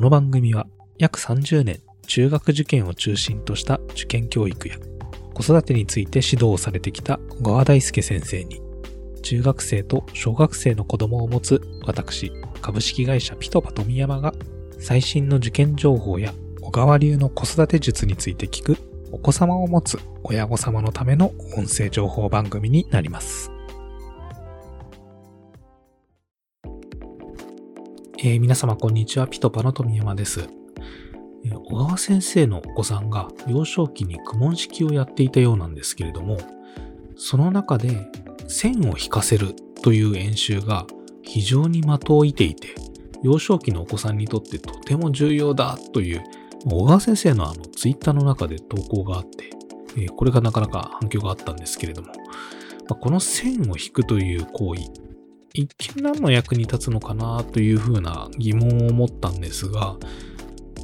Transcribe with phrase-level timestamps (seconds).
[0.00, 0.66] この番組は
[0.96, 4.76] 約30年中学受験を中心とした受験教育や
[5.34, 8.62] 子育てについて指導をされてきた小川大輔先生に
[9.20, 12.32] 中学生と小学生の子供を持つ私
[12.62, 14.32] 株式会社ピトパ富山が
[14.78, 16.32] 最新の受験情報や
[16.62, 18.78] 小川流の子育て術について聞く
[19.12, 23.52] お子様を持つ親御様のための音声情報番組になります。
[28.22, 30.46] えー皆様こんにちは、ピトパの富山です。
[31.64, 36.36] 小川先生のお子さんが幼少期に苦問式をやっていたようなんですけれども、
[37.16, 38.10] その中で
[38.46, 40.86] 線を引かせるという演習が
[41.22, 42.74] 非常に的を射ていて、
[43.22, 46.22] 幼少期のお子さんにとってとても重要だという、
[46.66, 49.48] 小川先生のあのツイッターの中で投稿があって、
[49.96, 52.12] えこれがなかなか反響があったんですけれども、
[52.86, 54.82] まこの線を引くという行為、
[55.52, 59.96] 一見何の役に立つのかなというふうな疑問を持ったんですが、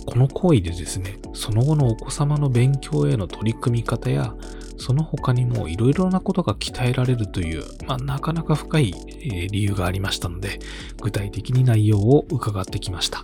[0.07, 4.35] この行為でですね、その後のお子様の勉強への取り組み方や、
[4.79, 8.93] その他にもいろいろなことが鍛えられるという、まあ、なかなか深い、
[9.51, 10.59] 理由がありましたので、
[11.01, 13.23] 具体的に内容を伺ってきました。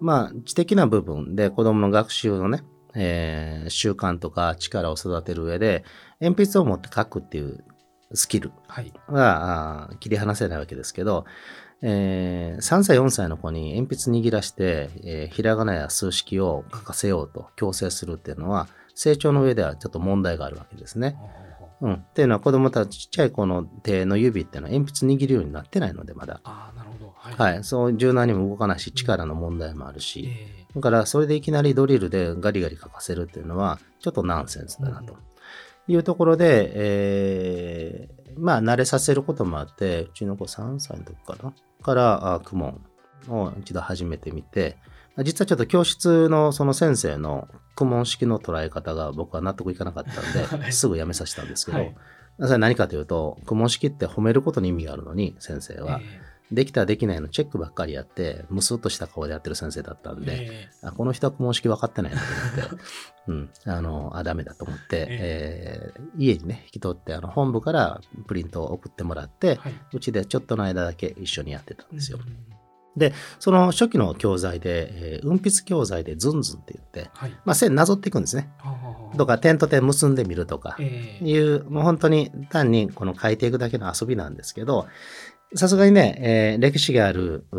[0.00, 2.62] まあ、知的な部分で子供の学習のね、
[2.96, 5.84] えー習慣とか力を育てる上で、
[6.20, 7.64] 鉛筆を持って書くっていう
[8.12, 8.92] スキルはい。
[9.08, 11.24] はあー切り離せないわけですけど、
[11.82, 21.16] えー3歳、4歳の子に鉛筆握らして、えーひらがなや数式を書かせようと強制するっていうのは、成長の上ではちょっと問題があるわけですね。
[21.80, 21.92] うん。
[21.94, 26.40] っていうのは子供たちちっちゃい子の手の指っていうのは鉛筆握るようになってないので、まだ。
[26.44, 27.12] ああ、なるほど。
[27.16, 27.54] はい。
[27.54, 27.64] はい。
[27.64, 30.28] そう柔軟にも動かないし、力の問題もあるし。
[30.28, 35.16] えだから、それでいきなりドリルでガリガリ書かせるっていうのは、ちょっとナンセンスだなと。
[35.86, 41.52] いうところで、えーまあ、慣れさせることもあって、うちの子3歳の時かな
[41.82, 42.80] から、あクモ
[43.28, 44.76] ンを一度始めてみて、
[45.22, 51.96] 実はちょっと教室のその先生のクモン式の捉え方が僕は納得いかなかったんで、 はいすぐやめさせたんですけど、はい
[52.36, 56.00] それは何かというと、クモン式って褒めることに意味があるのに、先生えは。
[56.52, 62.26] できたできないのチェックばっかりやって、ムスッとした顔でやってる先生だったんで、えあこの人は公式分かってないなと
[62.60, 62.84] 思って、
[63.26, 72.18] うん、あの、あ、ダメだと思って、えー家にね、引き取って、あの、本部からプリントを送ってもらって、はいうちでちょっとの間だけ一緒にやってたんですよ。
[73.40, 77.30] その初期の教材で、えー、運筆教材でズンズンって言って、はい。
[77.44, 78.50] まあ、線なぞっていくんですね。
[79.16, 84.86] とか、点と点結んでみるとか、ええいう、もう本当に単にこの書いていくだけの遊びなんですけど、
[85.54, 87.56] さすがにね、えー歴史があるう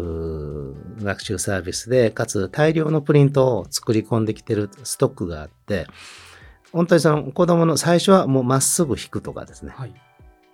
[0.99, 5.87] ー学習サービスで、かつ大量のプリントを作り込んできてるストックがあって、
[6.71, 9.93] 本当にその子供の最初はもうまっすぐ引くとかですね、はい。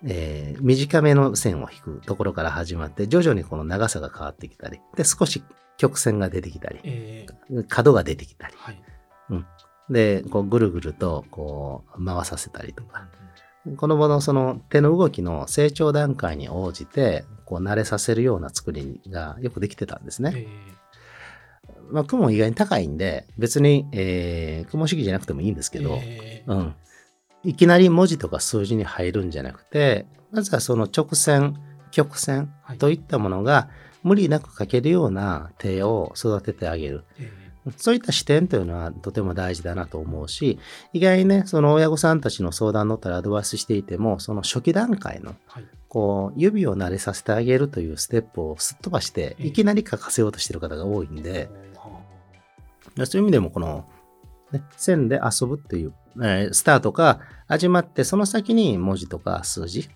[0.04, 5.42] えー短めの線を引くところから始まって、徐々にこの長さが変わってきたり、で、少し
[5.78, 8.82] 曲線が出てきたり、ええ角が出てきたり、はい。
[9.90, 13.31] で、こうぐるぐるとこう回させたりとか、こ
[13.66, 20.32] の後のその手の動きの成長段階に応じて、こう慣れさせるような作りがよくできてたんですね。
[20.34, 20.46] え
[21.90, 26.74] まあ、雲意外に高いんで、別に、えー、雲式じゃなくてもいいんですえけど、ええうん。
[27.44, 31.56] いきなり文字とか数字に入るんじゃなくて、まずはその直線、
[31.90, 33.68] 曲線はいといったものが
[34.02, 37.04] 無理なく書けるような手を育ててあげる。
[37.18, 37.30] え
[37.76, 40.58] そういった視点というのはとても大事だなと思うし、
[40.92, 45.66] 意外にね、その親御さんたちの相談乗ったらアドバイスしていても、その初期段階の、はい。
[45.88, 51.50] こう、指を慣れさせてあげるというステップをすっ飛ばして、ええいきなり書かせようとしている方が多いんで、
[52.96, 53.84] はそういう意味でもこの、
[54.50, 59.88] ね、線で遊ぶっていう、えースタートが始まって、その先に文字とか数字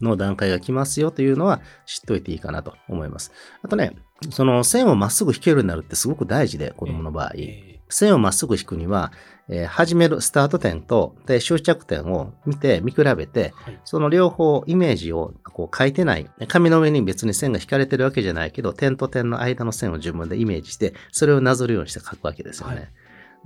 [0.00, 3.32] の段階が来ますよというのは知っておいていいかなと思います。
[3.62, 3.96] あとね、
[4.30, 7.32] その線をまっすぐ引けるようになるってすごく大事で、子供の場合。
[7.36, 9.12] え線をまっすぐ引くには、
[9.48, 13.80] えー始めるスタート点とで終着点を見て、見比べてえ、はい。
[13.84, 16.30] その両方イメージをこう書いてない。
[16.48, 22.74] 紙の上に別に線が引かれてるわけじゃないけど、点と点の間の線を自分でイメージして、それをなぞるようにして書くわけですよね。
[22.76, 22.88] はい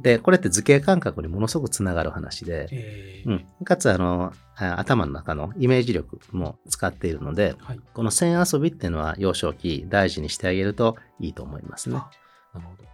[0.00, 3.64] で、これって図形感覚にものすごくつながる話で、ええうん。
[3.64, 7.80] かつ、あの、あ頭の中のイメージ力も使っているので、はい。
[7.92, 11.96] この線遊びっていうのは幼少期大事にしてあげるといいと思いますね。
[11.96, 12.10] あ
[12.54, 12.84] なるほど。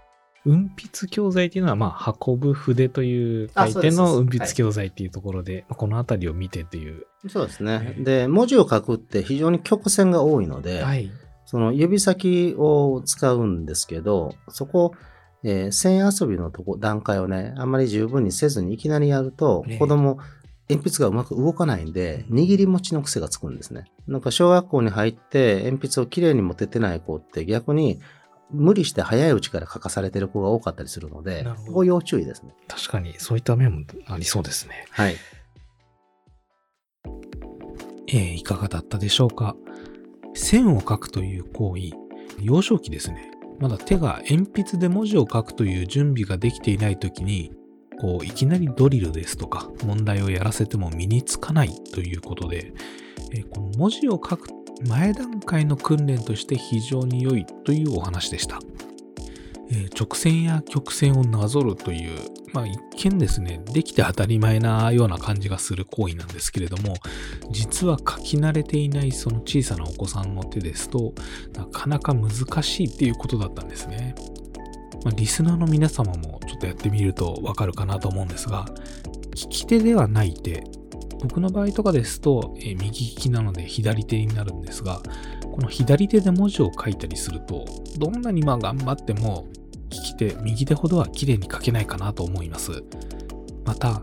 [0.44, 7.06] 運筆教材っていうのは、まあ、運ぶ筆という書いての運筆教材っていうところで、まあこのあたりを見てという。
[7.28, 7.80] そうですね。
[7.82, 11.10] ええで、文字を書くって非常に曲線が多いので、はい。
[11.44, 14.92] その指先を使うんですけど、そこ、
[15.44, 20.19] えー線遊びのとこ段階をね、あんまり十分にせずにいきなりやるとええ、子供、
[20.69, 23.85] 鉛筆がうまく動かないんで、握り持ちの癖がつくんですね。
[24.06, 28.00] なんか小学校に入って鉛筆をきれいに持ててない子って逆に
[28.50, 32.55] 無理して早いうちから書かされてる子が多かったりするので、ここ要注意ですね。
[32.67, 34.87] 確かにそういった面もありそうですね。
[34.90, 35.17] はい。
[38.08, 39.55] えーいかがだったでしょうか？
[40.35, 41.93] 線を書くという行為、
[42.43, 43.31] 幼少期ですね。
[43.58, 47.52] まだ手が鉛筆で文字を書くという準備ができていない時に、
[48.00, 52.72] こう、いきなりドリルですとか、問題をやらせても身につかないということで、
[53.32, 54.49] えーこの文字を書く
[54.87, 58.60] 前段階の訓練として非常に良いというお話でした。
[59.98, 62.18] 直線や曲線をなぞるという、
[62.52, 66.94] まあ一見ですね、できて当たり前なような感じがする行為なんですけれども、
[67.50, 71.12] 実は書き慣れていないその小さなお子さんの手ですと
[71.54, 72.30] なかなか難
[72.62, 74.14] しいっていうことだったんですね。
[75.04, 78.66] まあ、リスナーの皆様もちょっとやってみるとわかるかなと思うんですが、
[79.34, 80.64] 利き手ではない手、
[81.20, 85.00] 僕の場合とかですと、えー右利きなので左手になるんですが、
[85.42, 87.64] この左手で文字を書いたりすると、
[87.98, 89.46] どんなにまあ頑張っても、
[89.90, 92.84] 利き手、右手ほどは綺麗に書けないかなと思います。
[93.64, 94.02] また、こ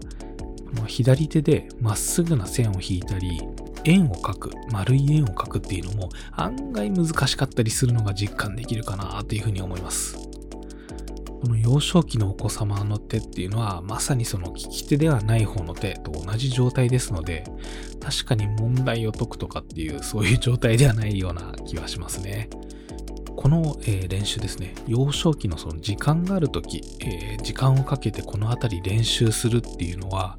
[0.82, 3.42] の左手でまっすぐな線を引いたり、
[3.86, 10.35] 円を描く、丸い円を描くっていうのも案外難しかったりするのが実感できるかなというふうに思います。
[11.46, 17.44] この幼少期のお子様の手っていうのはまさにその利き手ではない方の手と同じ状態ですので、
[18.02, 22.50] 確かに問題を解くとかっていうそういう状態ではないような気はしますね。
[23.36, 30.38] この、え練習ですね、幼少期のその時間があるとき、え時間をかけてこのあたり練習するっていうのは、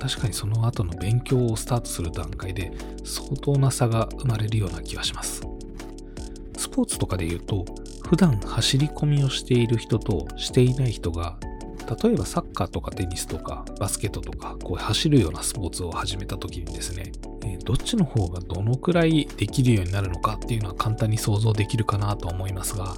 [0.00, 2.72] 確かにその後の勉強をスタートする段階で
[3.04, 5.42] 相当な差が生まれるような気がします。
[6.56, 7.66] スポーツとかで言うと、
[8.08, 11.36] 普段走り込みをしている人としていない人が、
[12.02, 17.12] 例えばサッカーとかテニスとかバスケットとか、こう走るようなスポーツを始めた時にですね、
[17.66, 22.94] どっちの方がどのくらいできるようになるのかっていうのは簡単に想像できるかなと思いますが、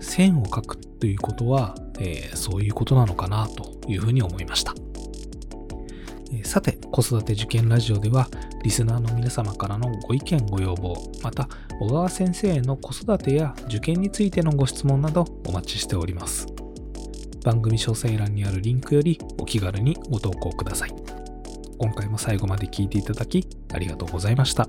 [0.00, 4.74] 線を描くということは、えーそういうことなのかなというふうに思いました。
[6.44, 8.28] さて、子育て受験ラジオでは、
[8.62, 11.48] リスナーの皆様からのご意見ご要望、また、
[11.80, 16.46] 小川先生への子育てや受験についてのご質問などお待ちしております。
[17.44, 20.90] 番組詳細欄にあるリンクよりお気軽にご投稿ください。
[21.78, 24.68] 今回も最後まで聴いていただきありがとうございました。